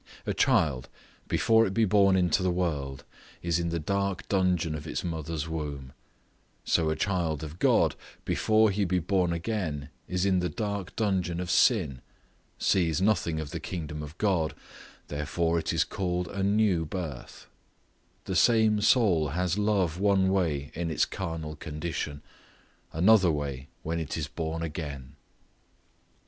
[0.25, 0.89] A child,
[1.27, 3.03] before it be born into the world,
[3.43, 5.93] is in the dark dungeon of its mother's womb;
[6.65, 11.39] so a child of God, before he be born again, is in the dark dungeon
[11.39, 12.01] of sin,
[12.57, 14.55] sees nothing of the kingdom of God,
[15.07, 17.45] therefore it is called a new birth;
[18.25, 22.23] the same soul has love one way in its carnal condition,
[22.91, 25.15] another way when it is born again.